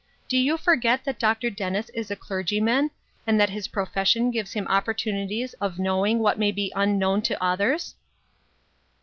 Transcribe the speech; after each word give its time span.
Do 0.27 0.35
you 0.35 0.57
forget 0.57 1.03
that 1.03 1.19
Dr. 1.19 1.51
Dennis 1.51 1.89
is 1.91 2.09
a 2.09 2.15
cler 2.15 2.41
gyman, 2.43 2.89
and 3.27 3.39
that 3.39 3.51
his 3.51 3.67
profession 3.67 4.31
gives 4.31 4.53
him 4.53 4.65
oppor 4.65 4.97
tunities 4.97 5.53
of 5.61 5.77
knowing 5.77 6.17
what 6.17 6.39
may 6.39 6.51
be 6.51 6.73
unknown 6.75 7.21
to 7.21 7.39
others 7.43 7.93